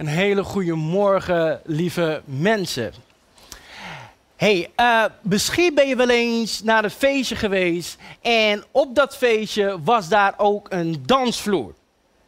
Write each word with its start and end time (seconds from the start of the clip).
Een 0.00 0.06
hele 0.06 0.44
goede 0.44 0.74
morgen, 0.74 1.60
lieve 1.64 2.22
mensen. 2.24 2.92
Hey, 4.36 4.70
uh, 4.76 5.04
misschien 5.22 5.74
ben 5.74 5.88
je 5.88 5.96
wel 5.96 6.08
eens 6.08 6.62
naar 6.62 6.84
een 6.84 6.90
feestje 6.90 7.36
geweest 7.36 7.96
en 8.20 8.64
op 8.70 8.94
dat 8.94 9.16
feestje 9.16 9.82
was 9.84 10.08
daar 10.08 10.34
ook 10.36 10.66
een 10.70 11.02
dansvloer. 11.06 11.74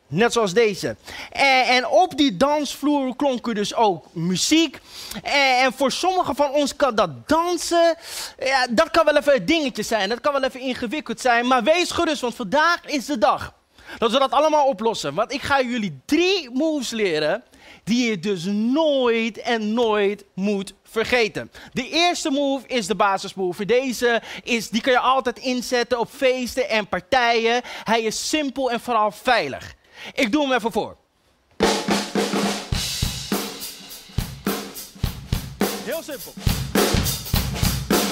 Net 0.06 0.32
zoals 0.32 0.52
deze. 0.52 0.96
En, 1.30 1.64
en, 1.64 1.88
op 1.88 2.16
die 2.16 2.36
dansvloer 2.36 3.16
klonk 3.16 3.46
er 3.46 3.54
dus 3.54 3.74
ook 3.74 4.06
muziek. 4.12 4.80
En, 5.22 5.58
en, 5.58 5.72
voor 5.72 5.92
sommigen 5.92 6.34
van 6.34 6.50
ons 6.50 6.76
kan 6.76 6.94
dat 6.94 7.28
dansen, 7.28 7.96
ja, 8.38 8.66
dat 8.70 8.90
kan 8.90 9.04
wel 9.04 9.16
even 9.16 9.34
een 9.34 9.46
dingetje 9.46 9.82
zijn. 9.82 10.08
Dat 10.08 10.20
kan 10.20 10.32
wel 10.32 10.44
even 10.44 10.60
ingewikkeld 10.60 11.20
zijn. 11.20 11.46
Maar 11.46 11.62
wees 11.62 11.90
gerust, 11.90 12.20
want 12.20 12.34
vandaag 12.34 12.86
is 12.86 13.06
de 13.06 13.18
dag 13.18 13.54
dat 13.98 14.12
we 14.12 14.18
dat 14.18 14.30
allemaal 14.30 14.66
oplossen. 14.66 15.14
Want 15.14 15.32
ik 15.32 15.42
ga 15.42 15.62
jullie 15.62 16.00
drie 16.04 16.50
moves 16.50 16.90
leren 16.90 17.42
die 17.84 18.08
je 18.08 18.18
dus 18.18 18.44
nooit 18.44 19.38
en 19.38 19.74
nooit 19.74 20.24
moet 20.34 20.74
vergeten. 20.84 21.50
De 21.72 21.88
eerste 21.88 22.30
move 22.30 22.66
is 22.66 22.86
de 22.86 22.94
basismove. 22.94 23.64
Deze 23.64 24.22
is, 24.42 24.68
die 24.68 24.80
kan 24.80 24.92
je 24.92 24.98
altijd 24.98 25.38
inzetten 25.38 25.98
op 25.98 26.10
feesten 26.10 26.68
en 26.68 26.88
partijen. 26.88 27.60
Hij 27.84 28.02
is 28.02 28.28
simpel 28.28 28.70
en 28.70 28.80
vooral 28.80 29.10
veilig. 29.10 29.74
Ik 30.14 30.32
doe 30.32 30.42
hem 30.42 30.52
even 30.52 30.72
voor. 30.72 30.96
Heel 35.84 36.02
simpel. 36.02 36.32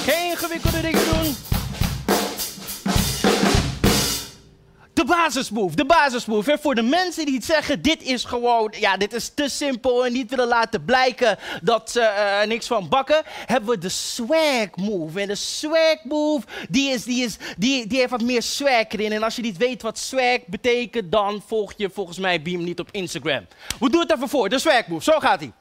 Geen 0.05 0.31
ingewikkelde 0.31 0.81
dingen 0.81 1.05
doen. 1.05 1.60
Basismove, 5.11 5.77
de 5.77 5.85
basismove. 5.85 6.59
Voor 6.61 6.75
de 6.75 6.83
mensen 6.83 7.27
die 7.27 7.35
het 7.35 7.45
zeggen, 7.45 7.83
dit 7.83 8.03
is 8.03 8.25
gewoon, 8.25 8.75
ja, 8.79 8.97
dit 8.97 9.13
is 9.13 9.33
te 9.35 9.49
simpel 9.49 10.07
en 10.07 10.13
niet 10.13 10.31
willen 10.31 10.47
laten 10.47 10.85
blijken 10.85 11.39
dat 11.63 11.91
ze 11.91 12.01
uh, 12.01 12.49
niks 12.49 12.67
van 12.67 12.89
bakken, 12.89 13.23
hebben 13.47 13.71
we 13.71 13.79
de 13.79 13.89
swag 13.89 14.77
move. 14.77 15.21
En 15.21 15.29
de 15.29 15.35
swag 15.35 15.97
move, 16.05 16.47
die, 16.69 16.91
is, 16.91 17.05
die, 17.05 17.25
is, 17.25 17.37
die, 17.59 17.87
die 17.87 17.99
heeft 17.99 18.11
wat 18.11 18.23
meer 18.23 18.43
swag 18.43 18.89
erin. 18.89 19.13
En 19.13 19.23
als 19.23 19.37
je 19.37 19.43
niet 19.43 19.57
weet 19.57 19.83
wat 19.83 19.99
swag 19.99 20.39
betekent, 20.47 21.13
dan 21.13 21.43
volg 21.47 21.73
je 21.77 21.91
volgens 21.91 22.19
mij 22.19 22.43
Beam 22.43 22.65
niet 22.65 22.81
op 22.81 22.89
Instagram. 22.91 23.47
We 23.81 23.91
doen 23.91 24.01
het 24.01 24.13
even 24.13 24.29
voor, 24.29 24.49
de 24.49 24.59
swag 24.59 24.87
move. 24.87 25.03
Zo 25.03 25.19
gaat 25.19 25.41
hij. 25.41 25.53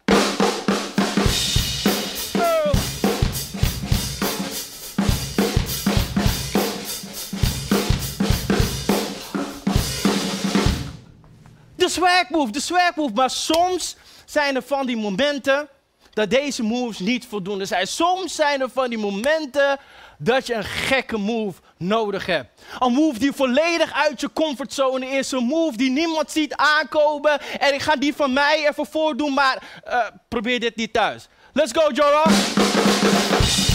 De 11.90 11.96
swag 11.96 12.30
move, 12.30 12.52
de 12.52 12.60
swag 12.60 12.96
move. 12.96 13.14
Maar 13.14 13.30
soms 13.30 13.96
zijn 14.26 14.56
er 14.56 14.64
van 14.64 14.86
die 14.86 14.98
momenten 14.98 15.68
dat 16.14 16.30
deze 16.30 16.64
moves 16.64 17.00
niet 17.00 17.26
voldoende 17.26 17.66
zijn. 17.66 17.88
Soms 17.88 18.36
zijn 18.36 18.62
er 18.62 18.70
van 18.70 18.90
die 18.90 18.98
momenten 18.98 19.78
dat 20.18 20.48
je 20.48 20.54
een 20.54 20.64
gekke 20.64 21.18
move 21.18 21.62
nodig 21.78 22.26
hebt. 22.26 22.62
Een 22.80 22.94
move 22.94 23.20
die 23.20 23.32
volledig 23.32 23.94
uit 23.94 24.22
je 24.22 24.34
comfortzone 24.34 25.06
is. 25.06 25.32
Een 25.32 25.44
move 25.44 25.78
die 25.78 25.90
niemand 25.90 26.32
ziet 26.32 26.56
aankomen. 26.56 27.42
En 27.60 27.74
ik 27.74 27.82
ga 27.82 27.96
die 27.96 28.16
van 28.16 28.34
mij 28.34 28.68
even 28.68 28.86
voordoen, 28.86 29.34
maar 29.34 29.82
uh, 29.88 30.06
probeer 30.28 30.60
dit 30.60 30.76
niet 30.76 30.94
thuis. 30.94 31.28
Let's 31.54 31.72
go, 31.72 31.92
Jorah! 31.92 33.69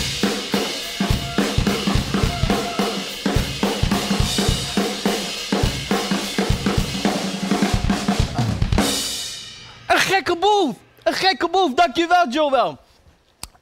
Gekke 10.24 10.46
move. 10.46 10.74
Een 11.02 11.12
gekke 11.12 11.48
move. 11.50 11.74
Dankjewel, 11.74 12.28
Joel. 12.28 12.78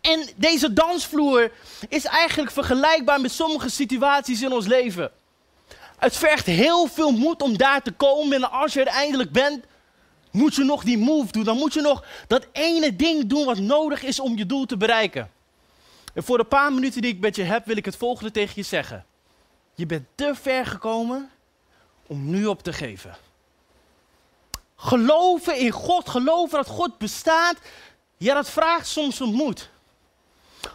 En 0.00 0.28
deze 0.36 0.72
dansvloer 0.72 1.52
is 1.88 2.04
eigenlijk 2.04 2.52
vergelijkbaar 2.52 3.20
met 3.20 3.32
sommige 3.32 3.70
situaties 3.70 4.42
in 4.42 4.52
ons 4.52 4.66
leven. 4.66 5.10
Het 5.98 6.16
vergt 6.16 6.46
heel 6.46 6.86
veel 6.86 7.10
moed 7.10 7.42
om 7.42 7.56
daar 7.56 7.82
te 7.82 7.92
komen. 7.92 8.32
En 8.32 8.50
als 8.50 8.72
je 8.72 8.80
er 8.80 8.86
eindelijk 8.86 9.32
bent, 9.32 9.64
moet 10.30 10.54
je 10.54 10.64
nog 10.64 10.84
die 10.84 10.98
move 10.98 11.32
doen. 11.32 11.44
Dan 11.44 11.56
moet 11.56 11.74
je 11.74 11.80
nog 11.80 12.04
dat 12.26 12.46
ene 12.52 12.96
ding 12.96 13.26
doen 13.26 13.44
wat 13.44 13.58
nodig 13.58 14.02
is 14.02 14.20
om 14.20 14.36
je 14.36 14.46
doel 14.46 14.66
te 14.66 14.76
bereiken. 14.76 15.30
En 16.14 16.22
voor 16.22 16.38
de 16.38 16.44
paar 16.44 16.72
minuten 16.72 17.02
die 17.02 17.12
ik 17.12 17.20
met 17.20 17.36
je 17.36 17.42
heb, 17.42 17.66
wil 17.66 17.76
ik 17.76 17.84
het 17.84 17.96
volgende 17.96 18.30
tegen 18.30 18.52
je 18.54 18.62
zeggen. 18.62 19.04
Je 19.74 19.86
bent 19.86 20.06
te 20.14 20.34
ver 20.34 20.66
gekomen 20.66 21.30
om 22.06 22.30
nu 22.30 22.46
op 22.46 22.62
te 22.62 22.72
geven. 22.72 23.16
Geloven 24.84 25.58
in 25.58 25.70
God, 25.70 26.08
geloven 26.08 26.56
dat 26.56 26.66
God 26.66 26.98
bestaat, 26.98 27.56
ja, 28.16 28.34
dat 28.34 28.50
vraagt 28.50 28.86
soms 28.86 29.20
een 29.20 29.32
moed. 29.32 29.70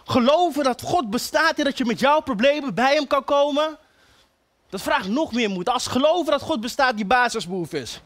Geloven 0.06 0.64
dat 0.64 0.82
God 0.82 1.10
bestaat 1.10 1.58
en 1.58 1.64
dat 1.64 1.78
je 1.78 1.86
met 1.86 2.00
jouw 2.00 2.20
problemen 2.20 2.74
bij 2.74 2.94
Hem 2.94 3.08
kan 3.08 3.24
komen, 3.24 3.78
dat 4.70 4.82
vraagt 4.82 5.08
nog 5.08 5.34
meer 5.34 5.50
moed. 5.50 5.70
Als 5.70 5.88
geloven 5.88 6.32
dat 6.32 6.42
God 6.42 6.62
bestaat 6.62 6.96
die 6.96 7.06
basisbehoefte 7.06 7.80
is. 7.80 8.02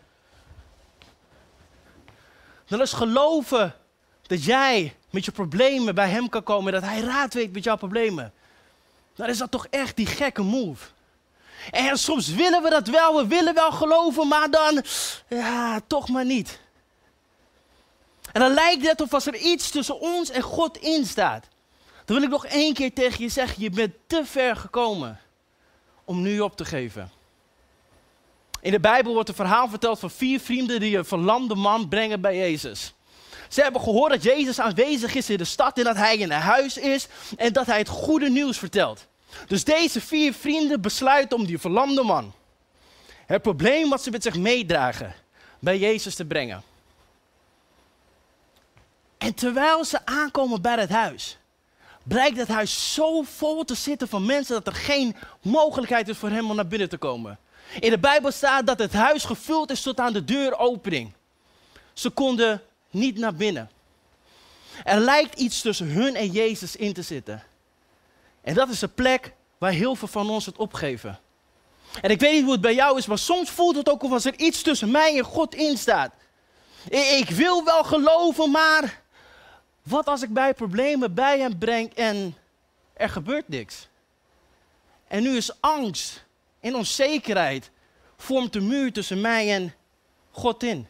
Dan 2.66 2.81
is 2.81 2.94
geloven 2.94 3.75
dat 4.22 4.44
jij 4.44 4.95
met 5.09 5.25
je 5.25 5.31
problemen 5.31 5.95
bij 5.95 6.09
Hem 6.09 6.29
kan 6.29 6.44
komen, 6.44 6.73
dat 6.73 6.83
Hij 6.83 7.00
raad 7.00 7.33
weet 7.33 7.53
met 7.53 7.63
jouw 7.63 7.78
problemen. 7.78 8.33
Dan 9.16 9.29
is 9.29 9.38
dat 9.38 9.51
toch 9.51 9.68
echt 9.69 9.95
die 9.95 10.06
gekke 10.06 10.41
move. 10.41 10.85
En 11.72 11.98
soms 11.98 12.28
willen 12.28 12.64
we 12.64 12.70
dat 12.70 12.88
wel, 12.88 13.18
we 13.18 13.28
willen 13.28 13.54
wel 13.54 13.72
geloven, 13.72 14.28
maar 14.28 14.50
dan, 14.50 14.84
ja, 15.28 15.82
toch 15.88 16.10
maar 16.10 16.26
niet. 16.26 16.60
En 18.32 18.42
dan 18.42 18.54
lijkt 18.54 18.88
het 18.88 19.02
of 19.02 19.14
als 19.14 19.26
er 19.26 19.36
iets 19.36 19.70
tussen 19.70 20.00
ons 20.00 20.30
en 20.30 20.42
God 20.42 20.78
in 20.78 21.06
staat. 21.06 21.46
Dan 22.06 22.16
wil 22.16 22.26
ik 22.26 22.32
nog 22.32 22.46
één 22.46 22.74
keer 22.74 22.94
tegen 22.94 23.24
je 23.24 23.30
zeggen, 23.30 23.64
je 23.64 23.70
bent 23.70 23.94
te 24.08 24.26
ver 24.26 24.56
gekomen 24.56 25.20
om 26.06 26.22
nu 26.22 26.40
op 26.40 26.56
te 26.56 26.66
geven. 26.66 27.12
In 28.62 28.72
de 28.72 28.80
Bijbel 28.80 29.14
wordt 29.14 29.30
een 29.30 29.36
verhaal 29.36 29.70
verteld 29.70 30.00
van 30.00 30.12
vier 30.12 30.40
vrienden 30.40 30.80
die 30.80 30.98
een 30.98 31.06
verlamde 31.06 31.56
man 31.56 31.88
brengen 31.88 32.22
bij 32.22 32.38
Jezus. 32.38 32.94
Ze 33.50 33.62
hebben 33.62 33.82
gehoord 33.82 34.12
dat 34.12 34.24
Jezus 34.24 34.60
aanwezig 34.60 35.16
is 35.16 35.30
in 35.30 35.38
de 35.38 35.44
stad 35.44 35.78
en 35.78 35.84
dat 35.84 35.96
hij 35.96 36.18
in 36.18 36.32
een 36.32 36.40
huis 36.40 36.78
is 36.78 37.08
en 37.38 37.54
dat 37.54 37.66
hij 37.66 37.78
het 37.78 37.88
goede 37.88 38.30
nieuws 38.30 38.58
vertelt. 38.58 39.08
Dus 39.47 39.64
deze 39.64 40.02
vier 40.02 40.34
vrienden 40.34 40.81
besluiten 40.81 41.38
om 41.38 41.46
die 41.46 41.59
verlamde 41.59 42.03
man, 42.03 42.34
het 43.25 43.42
probleem 43.42 43.90
wat 43.90 44.03
ze 44.03 44.09
met 44.09 44.24
zich 44.24 44.36
meedragen, 44.36 45.16
bij 45.59 45.78
Jezus 45.78 46.16
te 46.16 46.25
brengen. 46.25 46.64
En 49.18 49.34
terwijl 49.34 49.86
ze 49.86 50.06
aankomen 50.06 50.62
bij 50.62 50.75
het 50.80 50.90
huis, 50.90 51.38
blijkt 52.03 52.38
het 52.38 52.47
huis 52.47 52.94
zo 52.94 53.22
vol 53.22 53.64
te 53.64 53.75
zitten 53.75 54.08
van 54.08 54.25
mensen 54.25 54.53
dat 54.53 54.68
er 54.68 54.80
geen 54.80 55.16
mogelijkheid 55.42 56.08
is 56.08 56.18
voor 56.18 56.30
hem 56.30 56.50
om 56.50 56.56
naar 56.56 56.68
binnen 56.68 56.90
te 56.90 56.98
komen. 56.98 57.40
In 57.80 57.90
de 57.90 58.00
Bijbel 58.00 58.31
staat 58.31 58.68
dat 58.68 58.80
het 58.80 58.94
huis 58.94 59.24
gevuld 59.24 59.72
is 59.72 59.81
tot 59.81 60.00
aan 60.00 60.13
de 60.13 60.24
deuropening. 60.24 61.12
Ze 61.94 62.09
konden 62.09 62.62
niet 62.90 63.18
naar 63.18 63.34
binnen. 63.34 63.69
Er 64.84 65.00
lijkt 65.00 65.40
iets 65.40 65.62
tussen 65.62 65.88
hun 65.88 66.16
en 66.16 66.31
Jezus 66.31 66.75
in 66.75 66.94
te 66.94 67.02
zitten. 67.02 67.44
En 68.41 68.53
dat 68.53 68.69
is 68.69 68.79
de 68.79 68.88
plek 68.88 69.34
waar 69.57 69.72
heel 69.72 69.96
veel 69.96 70.07
van 70.07 70.29
ons 70.29 70.46
het 70.46 70.57
opgeven. 70.57 71.19
En 72.02 72.09
ik 72.09 72.19
weet 72.19 72.34
niet 72.34 72.44
hoe 72.44 72.52
het 72.52 72.62
bij 72.62 72.75
jou 72.75 72.97
is, 72.97 73.06
maar 73.06 73.18
soms 73.18 73.50
voelt 73.50 73.75
het 73.75 73.90
ook 73.90 74.02
alsof 74.02 74.25
er 74.25 74.40
iets 74.40 74.62
tussen 74.62 74.91
mij 74.91 75.18
en 75.18 75.24
God 75.24 75.56
in 75.56 75.78
staat. 75.78 76.13
Ik 77.19 77.30
wil 77.30 77.63
wel 77.63 77.84
geloven, 77.84 78.51
maar 78.51 79.01
wat 79.84 80.07
als 80.07 80.22
ik 80.22 80.34
bij 80.34 80.53
problemen 80.53 81.13
bij 81.13 81.40
hem 81.40 81.57
breng 81.57 81.94
en 81.94 82.35
er 82.94 83.09
gebeurt 83.09 83.47
niks? 83.47 83.88
En 85.07 85.24
nu 85.24 85.35
is 85.35 85.62
angst 85.62 86.24
en 86.59 86.75
onzekerheid 86.75 87.69
vormt 88.18 88.53
de 88.53 88.62
muur 88.62 88.94
tussen 88.94 89.22
mij 89.22 89.53
en 89.53 89.74
God 90.31 90.63
in. 90.63 90.88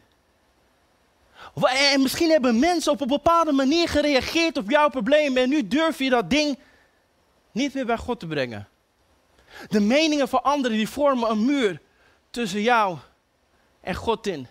En 1.91 2.01
misschien 2.01 2.29
hebben 2.29 2.59
mensen 2.59 2.91
op 2.91 3.01
een 3.01 3.07
bepaalde 3.07 3.51
manier 3.51 3.89
gereageerd 3.89 4.57
op 4.57 4.69
jouw 4.69 4.89
probleem 4.89 5.37
en 5.37 5.49
nu 5.49 5.67
durf 5.67 5.99
je 5.99 6.09
dat 6.09 6.29
ding 6.29 6.57
niet 7.51 7.73
meer 7.73 7.85
bij 7.85 7.97
God 7.97 8.19
te 8.19 8.27
brengen. 8.27 8.67
De 9.69 9.79
meningen 9.79 10.27
van 10.27 10.43
anderen 10.43 10.77
die 10.77 10.89
vormen 10.89 11.29
een 11.29 11.45
muur 11.45 11.81
tussen 12.29 12.61
jou 12.61 12.97
en 13.81 13.95
God 13.95 14.27
in. 14.27 14.47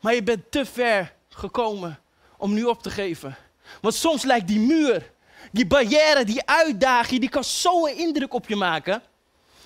Maar 0.00 0.14
je 0.14 0.22
bent 0.22 0.50
te 0.50 0.64
ver 0.64 1.14
gekomen 1.28 2.00
om 2.36 2.54
nu 2.54 2.64
op 2.64 2.82
te 2.82 2.90
geven. 2.90 3.36
Want 3.80 3.94
soms 3.94 4.22
lijkt 4.22 4.48
die 4.48 4.60
muur, 4.60 5.12
die 5.52 5.66
barrière, 5.66 6.24
die 6.24 6.46
uitdaging, 6.46 7.20
die 7.20 7.28
kan 7.28 7.44
zo'n 7.44 7.88
indruk 7.88 8.34
op 8.34 8.48
je 8.48 8.56
maken. 8.56 9.02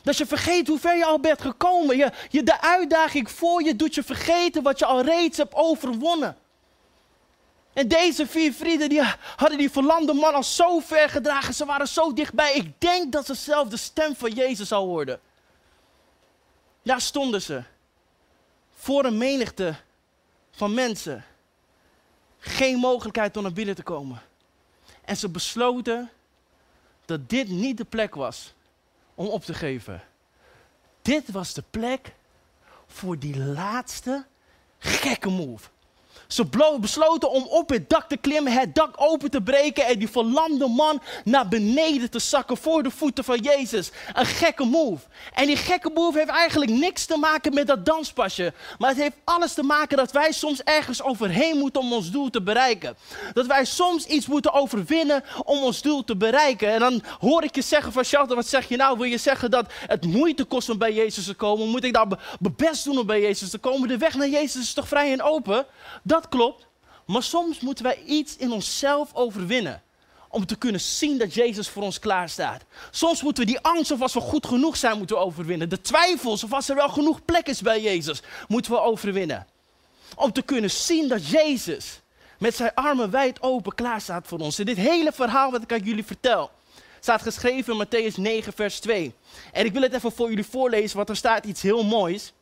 Dat 0.03 0.17
je 0.17 0.27
vergeet 0.27 0.69
hoe 0.69 0.79
ver 0.79 0.97
je 0.97 1.05
al 1.05 1.21
bent 1.21 1.41
gekomen. 1.41 1.97
Je, 1.97 2.13
je, 2.29 2.43
de 2.43 2.61
uitdaging 2.61 3.31
voor 3.31 3.63
je 3.63 3.77
doet 3.77 3.95
je 3.95 4.03
vergeten 4.03 4.63
wat 4.63 4.79
je 4.79 4.85
al 4.85 5.03
reeds 5.03 5.37
hebt 5.37 5.55
overwonnen. 5.55 6.37
En 7.75 7.89
deze 7.89 8.27
vier 8.27 8.53
vrienden 8.53 8.89
die 8.89 9.03
hadden 9.37 9.59
die 9.59 9.71
verlamde 9.71 10.13
man 10.13 10.35
al 10.35 10.43
zo 10.43 10.81
ver 10.81 11.09
gedragen. 11.09 11.55
Ze 11.55 11.65
waren 11.65 11.89
zo 11.89 12.13
dichtbij. 12.13 12.55
Ik 12.55 12.81
denk 12.81 13.13
dat 13.13 13.27
ze 13.27 13.35
zelf 13.35 13.69
de 13.69 13.77
stem 13.77 14.17
van 14.17 14.31
Jezus 14.31 14.69
zou 14.69 14.87
horen. 14.87 15.21
Daar 16.83 17.01
stonden 17.01 17.43
ze. 17.43 17.63
Voor 18.75 19.05
een 19.05 19.19
menigte 19.19 19.75
van 20.51 20.75
mensen 20.75 21.25
geen 22.39 22.79
mogelijkheid 22.79 23.37
om 23.37 23.43
naar 23.43 23.53
binnen 23.53 23.75
te 23.75 23.83
komen. 23.83 24.23
En 25.05 25.17
ze 25.17 25.29
besloten 25.29 26.11
dat 27.05 27.29
dit 27.29 27.49
niet 27.49 27.77
de 27.77 27.85
plek 27.85 28.15
was 28.15 28.55
om 29.15 29.27
op 29.27 29.45
te 29.45 29.55
geven. 29.55 30.03
Dit 31.03 31.31
was 31.31 31.55
de 31.55 31.65
plek 31.71 32.15
voor 32.87 33.19
die 33.19 33.39
laatste 33.39 34.25
gekke 34.79 35.29
move. 35.29 35.69
Ze 36.27 36.45
besloten 36.81 37.31
om 37.31 37.43
op 37.43 37.69
het 37.69 37.91
dak 37.91 38.09
te 38.09 38.17
klimmen, 38.17 38.53
het 38.53 38.75
dak 38.75 38.95
open 38.97 39.31
te 39.31 39.41
breken 39.41 39.87
en 39.87 39.99
die 39.99 40.09
verlamde 40.09 40.69
man 40.69 41.03
naar 41.25 41.49
beneden 41.49 42.11
te 42.11 42.19
zakken 42.19 42.57
voor 42.57 42.83
de 42.83 42.91
voeten 42.91 43.25
van 43.25 43.39
Jezus. 43.39 43.91
Een 44.13 44.27
gekke 44.27 44.65
move. 44.65 45.05
En 45.35 45.47
die 45.47 45.57
gekke 45.57 45.91
move 45.95 46.19
heeft 46.19 46.31
eigenlijk 46.31 46.71
niks 46.71 47.05
te 47.05 47.17
maken 47.17 47.55
met 47.55 47.67
dat 47.67 47.87
danspasje. 47.87 48.53
Maar 48.79 48.89
het 48.89 48.99
heeft 48.99 49.17
alles 49.25 49.55
te 49.55 49.63
maken 49.63 49.97
dat 49.97 50.13
wij 50.13 50.33
soms 50.33 50.63
ergens 50.63 51.03
overheen 51.03 51.59
moeten 51.59 51.81
om 51.81 51.93
ons 51.93 52.11
doel 52.11 52.31
te 52.31 52.43
bereiken. 52.43 52.97
Dat 53.33 53.47
wij 53.47 53.65
soms 53.65 54.07
iets 54.07 54.27
moeten 54.27 54.53
overwinnen 54.53 55.25
om 55.45 55.63
ons 55.63 55.83
doel 55.83 56.05
te 56.05 56.17
bereiken. 56.17 56.73
En 56.73 56.79
dan 56.79 57.03
hoor 57.21 57.45
ik 57.45 57.55
je 57.55 57.63
zeggen 57.63 57.93
van 57.93 58.05
Shelter, 58.05 58.37
wat 58.37 58.47
zeg 58.47 58.69
je 58.69 58.77
nou? 58.77 58.97
Wil 58.97 59.07
je 59.07 59.19
zeggen 59.19 59.51
dat 59.51 59.67
het 59.87 60.07
moeite 60.07 60.45
kost 60.45 60.69
om 60.69 60.79
bij 60.79 60.93
Jezus 60.93 61.25
te 61.25 61.35
komen? 61.35 61.69
Moet 61.69 61.85
ik 61.85 61.93
daar 61.93 62.07
mijn 62.07 62.55
best 62.57 62.85
doen 62.85 62.99
om 62.99 63.07
bij 63.07 63.21
Jezus 63.21 63.51
te 63.51 63.59
komen? 63.59 63.89
De 63.89 63.99
weg 63.99 64.15
naar 64.15 64.29
Jezus 64.29 64.63
is 64.63 64.73
toch 64.73 64.89
vrij 64.89 65.13
en 65.13 65.23
open? 65.23 65.67
Dat 66.05 66.29
klopt. 66.29 66.67
Maar 67.07 67.23
soms 67.23 67.61
moeten 67.61 67.85
wij 67.85 68.03
iets 68.07 68.37
in 68.37 68.53
onszelf 68.53 69.15
overwinnen. 69.15 69.83
Om 70.29 70.47
te 70.47 70.57
kunnen 70.57 70.81
zien 70.81 71.19
dat 71.19 71.35
Jezus 71.35 71.69
voor 71.69 71.83
ons 71.83 71.99
klaar 71.99 72.29
staat. 72.29 72.63
Soms 72.91 73.23
moeten 73.23 73.45
we 73.45 73.51
die 73.51 73.61
angst 73.61 73.91
of 73.91 74.01
als 74.01 74.15
we 74.15 74.21
goed 74.21 74.47
genoeg 74.47 74.77
zijn 74.77 74.99
moeten 74.99 75.19
overwinnen. 75.19 75.69
De 75.69 75.81
twijfels 75.81 76.45
of 76.45 76.53
als 76.53 76.69
er 76.69 76.77
wel 76.77 76.89
genoeg 76.89 77.25
plek 77.25 77.47
is 77.47 77.61
bij 77.61 77.83
Jezus 77.83 78.23
moeten 78.49 78.73
we 78.73 78.81
overwinnen. 78.81 79.47
Om 80.17 80.33
te 80.33 80.43
kunnen 80.43 80.71
zien 80.71 81.09
dat 81.09 81.29
Jezus 81.29 82.01
met 82.39 82.57
zijn 82.57 82.75
armen 82.75 83.11
wijd 83.11 83.43
open 83.43 83.75
klaar 83.75 84.01
staat 84.01 84.27
voor 84.27 84.39
ons. 84.39 84.59
En 84.59 84.67
dit 84.67 84.77
hele 84.77 85.13
verhaal 85.13 85.51
wat 85.51 85.63
ik 85.63 85.73
aan 85.73 85.83
jullie 85.83 86.05
vertel 86.05 86.51
staat 87.01 87.23
geschreven 87.23 87.73
in 87.73 87.87
Matthäus 87.87 88.15
9 88.15 88.53
vers 88.53 88.81
2. 88.81 89.15
En 89.53 89.65
ik 89.65 89.73
wil 89.73 89.83
het 89.83 89.95
even 89.95 90.13
voor 90.13 90.29
jullie 90.29 90.47
voorlezen 90.47 90.97
want 90.97 91.09
er 91.09 91.17
staat 91.17 91.45
iets 91.45 91.63
heel 91.63 91.85
moois. 91.85 92.33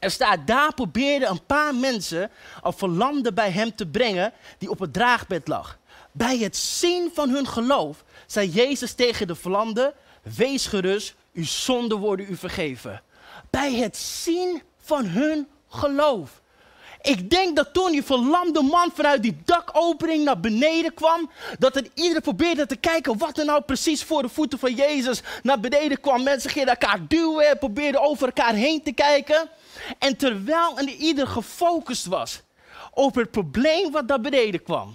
Er 0.00 0.10
staat, 0.10 0.46
daar 0.46 0.74
probeerden 0.74 1.30
een 1.30 1.44
paar 1.46 1.74
mensen 1.74 2.30
een 2.62 2.72
verlamde 2.72 3.32
bij 3.32 3.50
hem 3.50 3.74
te 3.74 3.86
brengen 3.86 4.32
die 4.58 4.70
op 4.70 4.78
het 4.78 4.92
draagbed 4.92 5.48
lag. 5.48 5.78
Bij 6.12 6.38
het 6.38 6.56
zien 6.56 7.10
van 7.14 7.28
hun 7.28 7.46
geloof 7.46 8.04
zei 8.26 8.48
Jezus 8.48 8.92
tegen 8.92 9.26
de 9.26 9.34
verlamde, 9.34 9.94
wees 10.22 10.66
gerust, 10.66 11.14
uw 11.32 11.44
zonden 11.44 11.98
worden 11.98 12.26
u 12.30 12.36
vergeven. 12.36 13.02
Bij 13.50 13.74
het 13.74 13.96
zien 13.96 14.62
van 14.78 15.06
hun 15.06 15.48
geloof. 15.68 16.40
Ik 17.02 17.30
denk 17.30 17.56
dat 17.56 17.72
toen 17.72 17.90
die 17.90 18.02
verlamde 18.02 18.62
man 18.62 18.90
vanuit 18.94 19.22
die 19.22 19.36
dakopening 19.44 20.24
naar 20.24 20.40
beneden 20.40 20.94
kwam, 20.94 21.30
dat 21.58 21.76
er 21.76 21.86
iedereen 21.94 22.22
probeerde 22.22 22.66
te 22.66 22.76
kijken 22.76 23.18
wat 23.18 23.38
er 23.38 23.44
nou 23.44 23.62
precies 23.62 24.04
voor 24.04 24.22
de 24.22 24.28
voeten 24.28 24.58
van 24.58 24.74
Jezus 24.74 25.22
naar 25.42 25.60
beneden 25.60 26.00
kwam. 26.00 26.22
Mensen 26.22 26.50
gingen 26.50 26.68
elkaar 26.68 27.06
duwen, 27.08 27.58
probeerden 27.58 28.00
over 28.00 28.26
elkaar 28.26 28.54
heen 28.54 28.82
te 28.82 28.92
kijken. 28.92 29.48
En 29.98 30.16
terwijl 30.16 30.80
ieder 30.80 31.26
gefocust 31.26 32.06
was 32.06 32.40
op 32.92 33.14
het 33.14 33.30
probleem 33.30 33.90
wat 33.90 34.08
daar 34.08 34.20
beneden 34.20 34.62
kwam, 34.62 34.94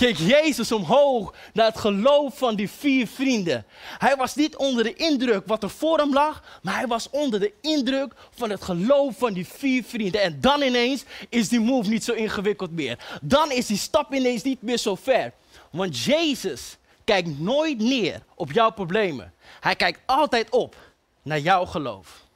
keek 0.00 0.16
Jezus 0.16 0.72
omhoog 0.72 1.34
naar 1.52 1.66
het 1.66 1.78
geloof 1.78 2.38
van 2.38 2.54
die 2.54 2.70
vier 2.70 3.06
vrienden. 3.06 3.64
Hij 3.98 4.16
was 4.16 4.34
niet 4.34 4.56
onder 4.56 4.84
de 4.84 4.94
indruk 4.94 5.46
wat 5.46 5.62
er 5.62 5.70
voor 5.70 5.98
hem 5.98 6.12
lag, 6.12 6.42
maar 6.62 6.74
hij 6.74 6.86
was 6.86 7.10
onder 7.10 7.40
de 7.40 7.52
indruk 7.60 8.12
van 8.30 8.50
het 8.50 8.62
geloof 8.62 9.18
van 9.18 9.32
die 9.32 9.46
vier 9.46 9.84
vrienden. 9.84 10.22
En 10.22 10.40
dan 10.40 10.62
ineens 10.62 11.04
is 11.28 11.48
die 11.48 11.60
move 11.60 11.90
niet 11.90 12.04
zo 12.04 12.12
ingewikkeld 12.12 12.70
meer. 12.70 12.98
Dan 13.22 13.50
is 13.50 13.66
die 13.66 13.76
stap 13.76 14.14
ineens 14.14 14.42
niet 14.42 14.62
meer 14.62 14.78
zo 14.78 14.94
ver. 14.94 15.32
Want 15.70 15.98
Jezus 15.98 16.76
kijkt 17.04 17.38
nooit 17.40 17.78
neer 17.78 18.22
op 18.34 18.52
jouw 18.52 18.70
problemen. 18.70 19.32
Hij 19.60 19.76
kijkt 19.76 20.00
altijd 20.06 20.50
op 20.50 20.76
naar 21.22 21.40
jouw 21.40 21.64
geloof. 21.64 22.28